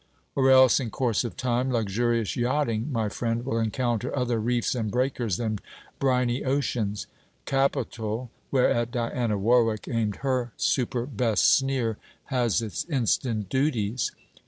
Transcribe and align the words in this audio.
Or 0.35 0.49
else, 0.49 0.79
in 0.79 0.89
course 0.89 1.23
of 1.23 1.37
time, 1.37 1.69
luxurious 1.71 2.35
yachting, 2.35 2.91
my 2.91 3.07
friend, 3.07 3.45
will 3.45 3.59
encounter 3.59 4.11
other 4.17 4.39
reefs 4.39 4.73
and 4.73 4.89
breakers 4.89 5.37
than 5.37 5.59
briny 5.99 6.43
ocean's! 6.43 7.05
Capital, 7.45 8.31
whereat 8.49 8.89
Diana 8.89 9.37
Warwick 9.37 9.87
aimed 9.87 10.15
her 10.25 10.53
superbest 10.57 11.53
sneer, 11.55 11.97
has 12.33 12.63
its 12.63 12.83
instant 12.85 13.49
duties. 13.49 14.09